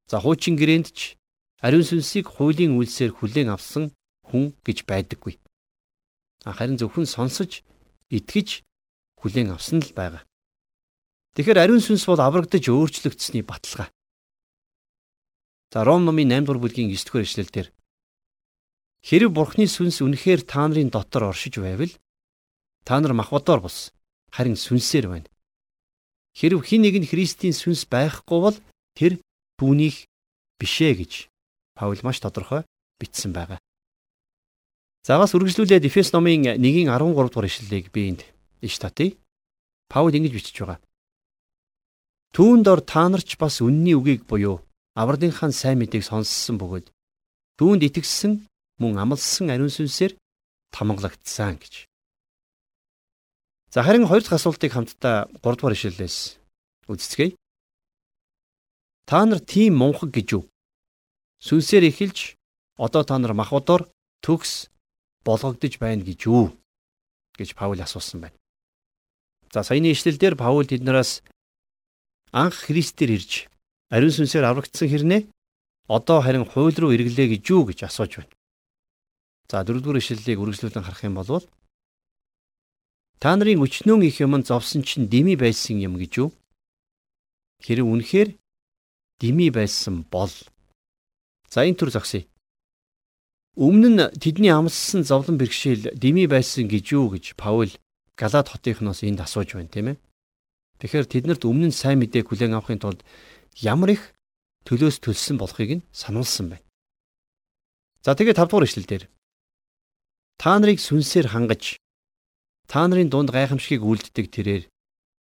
за 0.05 0.21
хуучин 0.21 0.53
гэрээнд 0.53 0.93
ч 0.93 1.17
ариун 1.65 1.81
сүнсийг 1.81 2.29
хуулийн 2.29 2.77
үйлсээр 2.77 3.17
хүлээн 3.17 3.49
авсан 3.49 3.91
хүн 4.29 4.53
гэж 4.61 4.85
байдаггүй. 4.85 5.41
Харин 6.45 6.77
зөвхөн 6.77 7.09
сонсож, 7.09 7.65
итгэж 8.13 8.61
хүлээн 9.19 9.51
авсан 9.57 9.81
л 9.81 9.91
байгаа. 9.97 10.23
Тэгэхээр 11.35 11.61
ариун 11.65 11.83
сүнс 11.83 12.05
бол 12.05 12.21
аврагдаж 12.21 12.63
өөрчлөгдсөний 12.69 13.43
баталгаа. 13.43 13.89
За 15.73 15.83
Ром 15.83 16.05
номын 16.05 16.29
8 16.31 16.45
дугаар 16.45 16.61
бүлгийн 16.63 16.89
9 16.89 17.05
дугаар 17.05 17.25
эшлэлдэр 17.27 17.67
Хэрэг 19.05 19.31
Бурхны 19.31 19.65
сүнс 19.65 20.03
үнэхээр 20.03 20.43
та 20.43 20.67
нарын 20.67 20.91
дотор 20.91 21.31
оршиж 21.31 21.55
байвал 21.59 21.91
та 22.83 22.99
нар 22.99 23.13
махбодоор 23.15 23.63
бус 23.63 23.95
харин 24.31 24.59
сүнсээр 24.59 25.07
байна. 25.07 25.29
Хэрв 26.35 26.63
хин 26.67 26.83
нэг 26.83 26.99
нь 26.99 27.09
Христийн 27.09 27.55
сүнс 27.55 27.87
байхгүй 27.87 28.39
бол 28.43 28.57
тэр 28.97 29.19
түүнийх 29.59 30.07
бишээ 30.59 30.93
гэж 30.99 31.13
Паул 31.79 31.99
маш 32.03 32.19
тодорхой 32.19 32.67
бичсэн 32.99 33.31
байгаа. 33.31 33.59
За 35.07 35.15
бас 35.15 35.31
үргэлжлүүлээд 35.31 35.87
Эфес 35.87 36.11
номын 36.11 36.59
1-ийн 36.59 36.91
13 36.91 37.31
дугаар 37.31 37.47
ишлэлийг 37.47 37.91
би 37.95 38.11
энд 38.11 38.21
иш 38.59 38.75
татъя. 38.83 39.15
Паул 39.87 40.11
ингэж 40.11 40.33
бичиж 40.35 40.59
байгаа. 40.59 40.83
Түүнд 42.35 42.67
ор 42.67 42.81
та 42.83 43.07
нарч 43.07 43.39
бас 43.39 43.63
үнний 43.63 43.95
үгийг 43.95 44.27
буюу 44.27 44.59
авралынхаа 44.99 45.55
сайн 45.55 45.79
мэдээг 45.79 46.03
сонссон 46.03 46.59
бөгөөд 46.59 46.91
түүнд 47.57 47.81
итгэсэн 47.87 48.48
мөн 48.79 48.98
амлсан 49.03 49.51
ариун 49.53 49.69
сүнсээр 49.69 50.15
тамгалагдсан 50.74 51.59
гэж. 51.59 51.74
За 53.69 53.83
харин 53.83 54.07
хоёр 54.07 54.24
дахь 54.24 54.39
асуултыг 54.39 54.74
хамтдаа 54.74 55.29
3 55.43 55.59
дугаар 55.59 55.75
ишлэлээс 55.77 56.17
үздэцгээе. 56.89 57.38
Та 59.05 59.25
нар 59.25 59.39
тийм 59.39 59.77
мунхаг 59.77 60.09
гэж 60.09 60.27
юу? 60.33 60.43
Сүнсээр 61.43 61.91
эхэлж 61.93 62.39
одоо 62.77 63.03
та 63.03 63.19
нар 63.19 63.33
махбодоор 63.38 63.86
төгс 64.25 64.74
болгогдож 65.25 65.77
байна 65.77 66.01
гэж 66.01 66.19
юу 66.25 66.55
гэж 67.38 67.53
Паул 67.53 67.77
асуусан 67.77 68.21
байна. 68.25 68.38
За 69.53 69.62
саяны 69.62 69.91
ишлэлдэр 69.93 70.33
Паул 70.36 70.65
тэднээс 70.65 71.21
анх 72.33 72.55
Христээр 72.65 73.12
ирж 73.17 73.31
ариун 73.93 74.13
сүнсээр 74.13 74.45
аврагдсан 74.50 74.89
хэрнээ 74.89 75.21
одоо 75.89 76.21
харин 76.21 76.45
хууль 76.45 76.77
руу 76.77 76.93
эргэлээ 76.93 77.38
гэж 77.38 77.43
юу 77.50 77.65
гэж 77.69 77.89
асууж 77.89 78.21
байна. 78.21 78.33
За 79.49 79.65
дөрөвдүгээр 79.65 79.97
ишлэлийг 79.97 80.37
үргэлжлүүлэн 80.37 80.85
харах 80.85 81.03
юм 81.09 81.17
бол 81.17 81.41
та 83.17 83.33
нарын 83.33 83.65
өчнөн 83.65 84.05
их 84.05 84.21
юм 84.21 84.37
зовсон 84.45 84.85
чинь 84.85 85.09
дими 85.09 85.33
байсан 85.33 85.81
юм 85.81 85.97
гэж 85.97 86.11
юу? 86.21 86.29
Хэрэг 87.65 87.85
үнэхээр 87.89 88.29
дими 89.17 89.49
байсан 89.49 90.05
бол 90.05 90.29
за 91.49 91.65
энэ 91.65 91.81
төр 91.81 91.89
зогсъё. 91.89 92.29
Өмнө 93.57 93.89
нь 93.89 94.01
тэдний 94.21 94.53
амссан 94.53 95.01
зовлон 95.03 95.41
бэрхшээл 95.41 95.97
дими 95.97 96.29
байсан 96.29 96.69
гэж 96.69 96.85
юу 96.93 97.09
гэж 97.09 97.33
Паул 97.33 97.73
Галаад 98.15 98.53
хотынхноос 98.53 99.01
энд 99.03 99.19
асууж 99.25 99.57
байна 99.57 99.73
тийм 99.73 99.87
ээ. 99.91 99.97
Тэгэхээр 100.79 101.07
тэднэрт 101.09 101.43
өмнө 101.43 101.73
нь 101.73 101.75
сайн 101.75 101.99
мэдээг 101.99 102.29
хүлээн 102.29 102.55
авахын 102.55 102.79
тулд 102.79 103.01
ямар 103.57 103.97
их 103.97 104.13
төлөөс 104.63 105.01
төлсөн 105.03 105.41
болохыг 105.41 105.81
нь 105.81 105.85
сануулсан 105.91 106.53
байна. 106.53 106.65
За 108.05 108.15
тэгээд 108.15 108.39
5 108.39 108.47
дугаар 108.47 108.67
ишлэл 108.69 108.87
дээр 108.87 109.03
та 110.39 110.55
нарыг 110.55 110.79
сүнсээр 110.79 111.36
хангаж 111.36 111.75
та 112.72 112.88
нарын 112.88 113.12
дунд 113.12 113.29
гайхамшигыг 113.36 113.84
үлддэг 113.84 114.31
тэрээр 114.31 114.63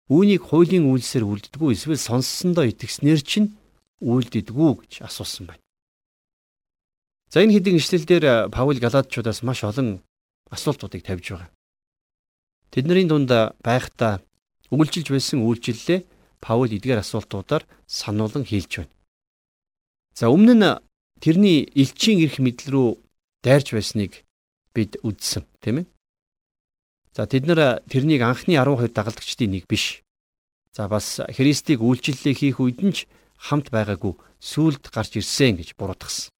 үүнийг 0.08 0.42
хуулийн 0.48 0.88
үйлсээр 0.88 1.24
үлддэггүй 1.28 1.76
эсвэл 1.76 2.00
сонссондоо 2.00 2.64
итгэснээр 2.72 3.20
чинь 3.20 3.52
үлддэггүй 4.00 4.70
гэж 4.80 4.92
асуусан 5.04 5.52
байна. 5.52 5.62
За 7.28 7.44
энэ 7.44 7.60
хэдийн 7.60 7.76
ишлэлдэр 7.76 8.24
э, 8.24 8.34
Паул 8.48 8.78
Галаадчуудаас 8.80 9.44
маш 9.44 9.60
олон 9.64 10.00
асуултуудыг 10.48 11.04
тавьж 11.04 11.36
байгаа. 11.36 11.50
Тэдний 12.72 13.04
дунд 13.04 13.28
байхдаа 13.60 14.24
өгүүлжилж 14.72 15.08
байсан 15.12 15.44
үйлчлэлээ 15.44 16.00
Паул 16.40 16.72
эдгээр 16.72 17.04
асуултуудаар 17.04 17.64
сануулan 17.86 18.44
хийлж 18.44 18.72
байна. 18.84 18.92
За 20.16 20.28
өмнө 20.32 20.54
нь 20.56 20.68
тэрний 21.20 21.68
элчийн 21.72 22.24
эрх 22.24 22.40
мэдэл 22.40 22.72
рүү 22.72 22.88
дайрч 23.44 23.72
байсныг 23.72 24.23
бид 24.74 24.98
үздсэн, 25.06 25.46
тийм 25.62 25.82
ээ. 25.82 25.86
За 27.14 27.30
тэд 27.30 27.46
нар 27.46 27.80
тэрнийг 27.86 28.26
анхны 28.26 28.58
12 28.58 28.90
дагалдагчдын 28.90 29.54
нэг 29.54 29.64
биш. 29.70 30.02
За 30.74 30.90
бас 30.90 31.22
Христийг 31.30 31.78
үйлчлэлээ 31.80 32.34
хийх 32.34 32.58
үед 32.58 32.82
нь 32.82 32.90
ч 32.90 33.06
хамт 33.38 33.70
байгаагүй 33.70 34.18
сүулт 34.42 34.90
гарч 34.90 35.14
ирсэн 35.22 35.54
гэж 35.62 35.78
буруутгасан. 35.78 36.34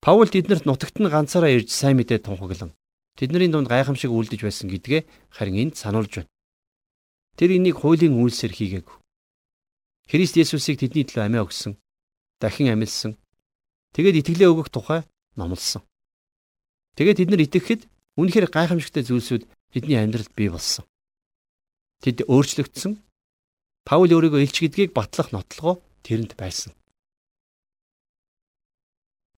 Паул 0.00 0.32
тэднэрт 0.32 0.64
нутагт 0.64 0.96
нь 0.96 1.12
ганцаараа 1.12 1.52
ирж 1.52 1.68
сайн 1.68 2.00
мэдээ 2.00 2.24
тунхаглан 2.24 2.72
тэдний 3.14 3.48
дунд 3.48 3.68
гайхамшиг 3.68 4.10
үлдэж 4.10 4.40
байсан 4.42 4.68
гэдгээ 4.70 5.06
харин 5.30 5.70
энд 5.70 5.74
сануулж 5.78 6.12
байна. 6.24 6.32
Тэр 7.38 7.56
энийг 7.56 7.78
хуулийн 7.78 8.18
үйлсээр 8.18 8.52
хийгээгүй. 8.54 8.96
Христ 10.10 10.36
Есүсийг 10.36 10.78
тэдний 10.78 11.06
төлөө 11.06 11.24
амиа 11.24 11.46
өгсөн, 11.46 11.78
дахин 12.42 12.74
амилсан. 12.74 13.16
Тэгээд 13.94 14.20
итгэлээ 14.20 14.50
өгөх 14.50 14.68
тухай 14.68 15.06
номлосон. 15.38 15.82
Тэгээд 16.94 17.18
тэд 17.18 17.30
нар 17.30 17.42
итгэхэд 17.42 17.82
үнэхээр 18.18 18.46
гайхамшигтай 18.50 19.02
зүйлсүүд 19.02 19.42
тэдний 19.74 19.98
амьдралд 19.98 20.30
бий 20.38 20.48
болсон. 20.48 20.86
Тэд 22.02 22.22
өөрчлөгдсөн. 22.30 23.02
Паул 23.84 24.10
өөрийгөө 24.14 24.40
элч 24.46 24.62
гэдгийг 24.62 24.94
батлах 24.94 25.34
нотлогоо 25.34 25.82
тэрэнд 26.06 26.38
байсан. 26.38 26.72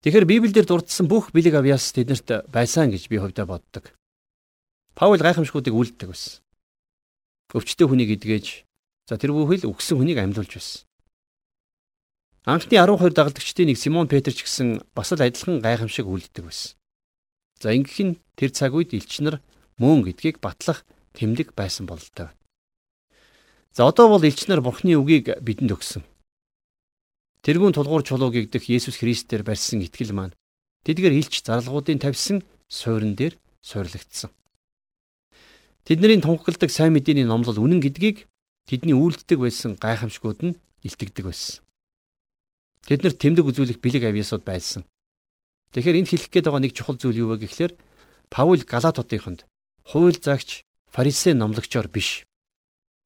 Тэгэхээр 0.04 0.30
Библиэлд 0.30 0.70
дурдсан 0.70 1.10
бүх 1.10 1.34
бэлэг 1.34 1.58
авьяас 1.58 1.90
тэднэрт 1.90 2.46
байсан 2.52 2.94
гэж 2.94 3.10
би 3.10 3.18
хувьдаа 3.18 3.48
боддог. 3.48 3.90
Паул 4.94 5.18
гайхамшгуудыг 5.18 5.74
үлддэг 5.74 6.14
байсан. 6.14 6.46
өвчтөе 7.56 7.86
хүнийг 7.90 8.14
эдгэж 8.14 8.66
за 9.08 9.18
тэр 9.18 9.34
бүхэл 9.34 9.70
үгсэн 9.70 9.98
хүнийг 9.98 10.18
амьлуулж 10.22 10.52
байсан. 10.54 10.86
Анхны 12.46 12.78
12 12.78 13.14
дагалдагчдын 13.14 13.66
нэг 13.66 13.78
Симон 13.78 14.06
Петр 14.06 14.30
ч 14.30 14.46
гэсэн 14.46 14.82
бас 14.94 15.10
л 15.10 15.18
адилхан 15.18 15.58
гайхамшиг 15.58 16.06
үлддэг 16.06 16.46
байсан. 16.46 16.78
За 17.60 17.72
ингэх 17.72 17.98
нь 18.04 18.18
тэр 18.36 18.50
цаг 18.52 18.76
үед 18.76 18.92
элч 18.92 19.20
нар 19.24 19.40
мөн 19.80 20.04
гэдгийг 20.04 20.40
батлах 20.44 20.84
тэмдэг 21.16 21.56
байсан 21.56 21.88
бололтой. 21.88 22.28
За 23.72 23.88
одоо 23.88 24.08
бол 24.08 24.24
элч 24.24 24.48
нар 24.48 24.60
Бурхны 24.60 24.96
үгийг 24.96 25.40
бидэнд 25.40 25.72
өгсөн. 25.72 26.02
Тэрүүн 27.44 27.76
тулгуур 27.76 28.04
чулууг 28.04 28.34
гэгдэх 28.34 28.68
Есүс 28.68 29.00
Христээр 29.00 29.46
барьсан 29.46 29.80
итгэл 29.80 30.12
маань 30.12 30.36
тэдгээр 30.84 31.14
илч 31.16 31.44
зарлагуудын 31.46 32.00
тавьсан 32.02 32.42
суурин 32.68 33.14
дээр 33.14 33.38
суйрлагдсан. 33.62 34.34
Тэдний 35.86 36.18
тунхагладаг 36.18 36.70
сайн 36.74 36.92
мэдээний 36.98 37.22
номлол 37.22 37.62
үнэн 37.62 37.78
гэдгийг 37.78 38.26
тэдний 38.66 38.98
үйлддэг 38.98 39.38
байсан 39.38 39.78
гайхамшгууд 39.78 40.40
нь 40.42 40.58
илтгэдэг 40.82 41.24
байсан. 41.30 41.62
Тэд 42.82 43.06
нар 43.06 43.14
тэмдэг 43.14 43.46
үзүүлэх 43.46 43.78
бэлэг 43.78 44.10
авьяасууд 44.10 44.42
байсан. 44.42 44.82
Тэгэхээр 45.76 46.00
энд 46.00 46.08
хэлэх 46.08 46.32
гээд 46.32 46.48
байгаа 46.48 46.64
нэг 46.64 46.72
чухал 46.72 46.96
зүйл 46.96 47.28
юу 47.28 47.36
вэ 47.36 47.44
гэхлээр 47.44 47.76
Паул 48.32 48.64
Галатотынд 48.64 49.44
хууль 49.84 50.16
загч 50.16 50.64
фарисей 50.88 51.36
номлогчоор 51.36 51.92
биш. 51.92 52.24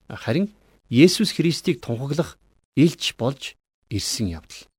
Харин 0.06 0.54
Есүс 0.86 1.34
Христийг 1.34 1.82
тунхаглах 1.82 2.38
илч 2.78 3.18
болж 3.18 3.58
ирсэн 3.90 4.30
явдал. 4.38 4.70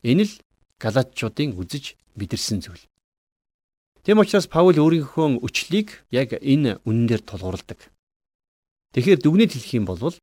Энэ 0.00 0.24
л 0.24 0.32
галатчуудын 0.80 1.60
үзэж 1.60 2.00
мэдэрсэн 2.16 2.64
зүйл. 2.64 2.80
Тэм 4.00 4.24
учраас 4.24 4.48
Паул 4.48 4.80
өөрийнхөө 4.80 5.44
өчлийг 5.44 6.08
яг 6.08 6.40
энэ 6.40 6.80
үнэн 6.88 7.04
дээр 7.04 7.20
тулгуурладаг. 7.20 7.92
Тэгэхээр 8.96 9.20
дүгнэлт 9.20 9.52
хэлэх 9.52 9.76
юм 9.76 9.84
бол 9.84 10.16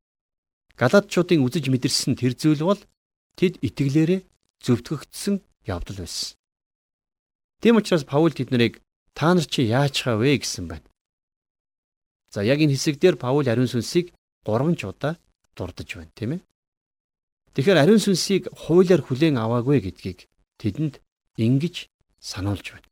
галатчуудын 0.81 1.45
үзэж 1.45 1.69
мэдэрсэн 1.69 2.17
тэр 2.17 2.33
зүйл 2.33 2.65
бол 2.65 2.81
тэд 3.37 3.61
итгэлээрээ 3.61 4.25
зөвтгөгдсөн 4.65 5.45
явдал 5.69 6.01
байсан. 6.01 6.33
Тэм 7.65 7.81
учраас 7.81 8.05
Паул 8.05 8.29
тэднийг 8.29 8.77
та 9.17 9.33
нар 9.33 9.41
чи 9.49 9.65
яаж 9.65 10.05
хаа 10.05 10.21
вэ 10.21 10.37
гэсэн 10.37 10.69
байна. 10.69 10.85
За 12.29 12.45
яг 12.45 12.61
энэ 12.61 12.77
хэсэг 12.77 13.01
дээр 13.01 13.17
Паул 13.17 13.41
ариун 13.49 13.65
сүнсийг 13.65 14.13
3 14.45 14.77
ч 14.77 14.85
удаа 14.85 15.17
дурдж 15.57 15.97
байна, 15.97 16.13
тийм 16.13 16.31
ээ. 16.37 16.41
Тэгэхээр 17.57 17.81
ариун 17.81 17.97
сүнсийг 17.97 18.53
хуулиар 18.53 19.01
хүлээн 19.01 19.41
аваагүй 19.41 19.81
гэдгийг 19.81 20.29
тэдэнд 20.61 21.01
ингэж 21.41 21.89
сануулж 22.21 22.69
байна. 22.69 22.85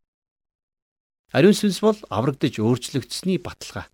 Ариун 1.37 1.53
сүнс 1.53 1.77
бол 1.85 1.99
аврагдж 2.09 2.57
өөрчлөгдсөний 2.57 3.37
баталгаа. 3.37 3.93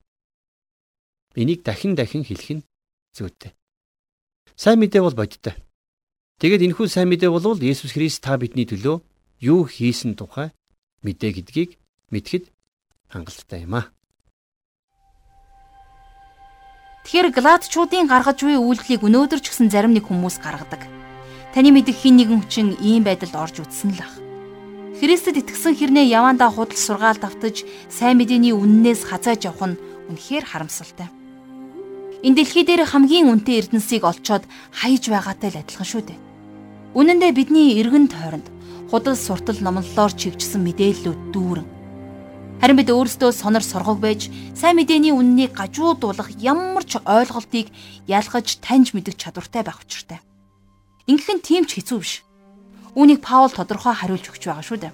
Энийг 1.36 1.67
дахин 1.67 2.00
дахин 2.00 2.24
хэлэх 2.24 2.63
нь 2.63 2.67
зүйтэй. 3.19 3.51
Сайн 4.55 4.79
мэдээ 4.79 5.03
бол 5.03 5.12
бодтой. 5.12 5.59
Тэгэд 6.39 6.71
энэхүү 6.71 6.88
сайн 6.88 7.12
мэдээ 7.12 7.27
бол 7.27 7.59
Есүс 7.59 7.91
Христ 8.00 8.24
та 8.24 8.39
бидний 8.39 8.63
төлөө 8.63 9.03
юу 9.43 9.67
хийсэн 9.67 10.15
тухай 10.15 10.55
мэдээ 11.03 11.32
гэдгийг 11.39 11.72
мэдхэд 12.12 12.51
хангалттай 13.10 13.63
юм 13.63 13.79
аа. 13.79 13.91
Тэгэхээр 17.06 17.34
гладчуудын 17.34 18.06
гаргаж 18.06 18.44
буй 18.44 18.60
үйлдэлийг 18.60 19.01
өнөөдөр 19.01 19.39
ч 19.41 19.50
гэсэн 19.50 19.72
зарим 19.74 19.96
нэг 19.96 20.06
хүмүүс 20.06 20.38
гаргадаг. 20.44 20.84
Таны 21.56 21.74
мэдих 21.74 21.98
хин 22.06 22.22
нэгэн 22.22 22.46
хүчин 22.46 22.77
ийм 22.77 23.08
байдалд 23.08 23.34
орж 23.34 23.65
үтсэн 23.65 23.98
л 23.98 24.03
ах. 24.06 24.15
Христэд 25.00 25.41
итгэсэн 25.41 25.74
хэрнээ 25.79 26.12
явандаа 26.12 26.51
худал 26.51 26.77
сургаал 26.77 27.18
давтаж 27.18 27.63
сайн 27.89 28.20
мэдээний 28.20 28.53
үннээс 28.53 29.08
хазааж 29.08 29.48
явах 29.48 29.74
нь 29.74 29.79
үнэхээр 30.12 30.46
харамсалтай. 30.46 31.10
Энэ 32.20 32.44
дэлхий 32.44 32.68
дээр 32.68 32.83
хамгийн 32.83 33.31
үнэтэй 33.31 33.64
эрдэнсийг 33.64 34.03
олцоод 34.03 34.44
хаяж 34.75 35.03
байгаатай 35.07 35.50
л 35.55 35.62
адилхан 35.64 35.88
шүү 35.88 36.03
дээ. 36.03 36.20
Үнэн 37.00 37.18
дээр 37.24 37.31
бидний 37.31 37.79
эргэн 37.79 38.12
тойронд 38.12 38.46
худал 38.89 39.15
суртал 39.15 39.59
номлолоор 39.61 40.11
чигжсэн 40.13 40.61
мэдээллүүд 40.65 41.21
дүүрэн 41.33 41.79
Харин 42.59 42.75
бид 42.75 42.91
өөрсдөө 42.91 43.31
сонор 43.31 43.63
соргог 43.63 44.03
байж 44.03 44.27
сайн 44.51 44.75
мэдээний 44.75 45.15
үннийг 45.15 45.55
гажуудуулах 45.55 46.27
ямар 46.43 46.83
ч 46.83 46.99
ойлголтыг 47.07 47.71
ялгаж 48.03 48.59
таньж 48.59 48.91
мэдэх 48.91 49.15
чадвартай 49.15 49.63
байх 49.63 49.79
учиртай. 49.79 50.19
Ингэх 51.07 51.39
нь 51.39 51.39
тийм 51.39 51.63
ч 51.63 51.79
хэцүү 51.79 51.99
биш. 52.03 52.13
Үүнийг 52.99 53.23
Паул 53.23 53.47
тодорхой 53.47 53.95
хариулж 53.95 54.27
өгч 54.27 54.43
байгаа 54.43 54.65
шүү 54.67 54.79
дээ. 54.83 54.93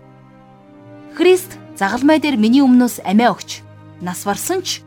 Христ 1.17 1.57
загалмай 1.73 2.21
дээр 2.21 2.37
миний 2.37 2.61
өмнөөс 2.61 3.01
амиа 3.01 3.33
өгч 3.33 3.65
нас 4.05 4.21
барсан 4.29 4.61
ч 4.61 4.85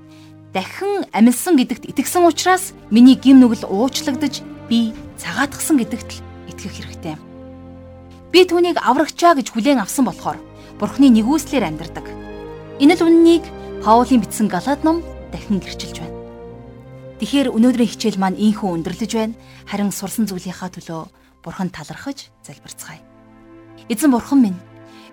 дахин 0.54 1.02
амилсан 1.10 1.58
гэдэгт 1.58 1.90
итгэсэн 1.90 2.30
учраас 2.30 2.78
миний 2.94 3.18
гим 3.18 3.42
нүгэл 3.42 3.66
уучлагдж 3.66 4.46
би 4.70 4.94
цагаатгсан 5.18 5.82
гэдэгт 5.82 6.10
л 6.14 6.22
итгэх 6.46 6.78
хэрэгтэй. 6.78 7.27
Би 8.32 8.44
түүнийг 8.44 8.76
аврагчаа 8.80 9.34
гэж 9.36 9.52
хүлээн 9.52 9.80
авсан 9.80 10.04
болохоор 10.04 10.38
Бурхны 10.78 11.10
нэгүслэр 11.10 11.64
амьдардаг 11.64 12.06
Энэ 12.78 12.94
л 12.94 13.10
үннийг 13.10 13.42
Паулийн 13.82 14.22
бичсэн 14.22 14.46
Галаад 14.46 14.86
ном 14.86 15.02
дахин 15.34 15.58
гэрчилж 15.58 15.98
байна. 15.98 16.14
Тэгэхээр 17.18 17.50
өнөөдрийн 17.50 17.90
хичээл 17.90 18.22
маань 18.22 18.38
ийхүү 18.38 18.70
өндөрлөж 18.70 19.12
байна. 19.18 19.34
Харин 19.66 19.90
сурсан 19.90 20.30
зүйлийнхаа 20.30 20.70
төлөө 20.70 21.10
Бурхан 21.42 21.74
талархаж 21.74 22.30
залбирцгаая. 22.46 23.02
Эзэн 23.90 24.14
Бурхан 24.14 24.38
минь, 24.38 24.62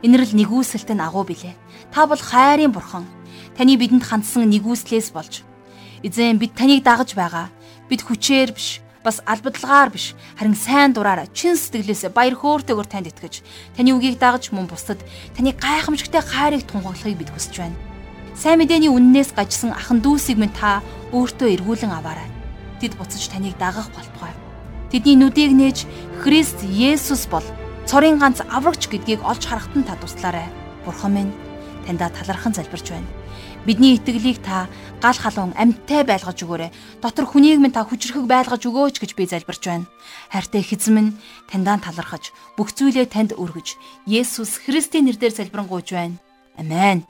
энэрл 0.05 0.29
нэгүсэлт 0.37 0.93
нь 0.93 1.01
агуу 1.01 1.25
билээ. 1.25 1.57
Та 1.89 2.05
бол 2.05 2.21
хайрын 2.21 2.69
Бурхан. 2.69 3.09
Таны 3.57 3.81
бидэнд 3.81 4.05
хандсан 4.05 4.45
нэгүслээс 4.45 5.09
болж 5.09 5.41
эзэн 6.05 6.37
бид 6.37 6.53
таныг 6.53 6.85
дагаж 6.85 7.17
байгаа. 7.17 7.49
Бид 7.89 8.05
хүчээр 8.05 8.53
биш, 8.53 8.84
бас 9.05 9.21
албадлагаар 9.29 9.93
биш 9.93 10.17
харин 10.33 10.57
сайн 10.57 10.91
дураараа 10.97 11.29
чин 11.29 11.53
сэтгэлээсээ 11.53 12.09
баяр 12.09 12.33
хөөртэйгээр 12.33 12.89
танд 12.89 13.07
итгэж 13.13 13.45
таны 13.77 13.93
үгийг 13.93 14.17
дагаж 14.17 14.49
мөн 14.49 14.65
бусдад 14.65 14.97
таны 15.37 15.53
гайхамшигтай 15.53 16.25
хайрыг 16.25 16.65
тунгаглахыг 16.65 17.13
бид 17.13 17.29
хүсэж 17.29 17.53
байна. 17.61 17.77
Сайн 18.33 18.59
мэдээний 18.59 18.89
үннээс 18.89 19.37
гажсан 19.37 19.77
ахан 19.77 20.01
дүүсийг 20.01 20.41
минь 20.41 20.51
та 20.51 20.81
өөртөө 21.13 21.53
эргүүлэн 21.61 21.93
аваарай. 21.93 22.27
Тэд 22.81 22.97
буцаж 22.97 23.23
таныг 23.29 23.55
дагах 23.61 23.93
болтугай. 23.93 24.33
Тэдний 24.89 25.15
нүдийг 25.15 25.53
нээж 25.53 25.85
Христ 26.19 26.65
Есүс 26.65 27.29
бол 27.29 27.45
цорын 27.85 28.17
ганц 28.19 28.41
аврагч 28.41 28.89
гэдгийг 28.89 29.21
олж 29.21 29.45
харахад 29.45 29.77
нь 29.77 29.87
та 29.87 29.95
туслаарай. 30.01 30.49
Бурхан 30.83 31.13
минь 31.13 31.31
таньда 31.85 32.09
талархан 32.09 32.51
залбирч 32.51 32.89
байна. 32.89 33.07
Бидний 33.65 33.97
итгэлийг 33.97 34.45
та 34.45 34.69
гал 35.01 35.17
халуун 35.17 35.57
амьттай 35.57 36.05
байлгаж 36.05 36.37
өгөөрэй. 36.45 36.69
Дотор 37.01 37.25
хүнийг 37.25 37.57
минь 37.57 37.73
та 37.73 37.81
хүчрхэг 37.81 38.29
байлгаж 38.29 38.61
өгөөч 38.61 39.01
гэж 39.01 39.11
би 39.17 39.25
залбирч 39.25 39.65
байна. 39.65 39.89
Хайртай 40.29 40.61
эзэн 40.61 40.93
минь 40.93 41.17
таньдаа 41.49 41.81
талархаж 41.81 42.29
бүх 42.61 42.69
зүйлээ 42.77 43.09
танд 43.09 43.33
өргөж 43.33 43.73
Есүс 44.05 44.61
Христийн 44.61 45.09
нэрээр 45.09 45.33
залбирanгуйж 45.33 45.97
байна. 45.97 46.21
Амен. 46.61 47.09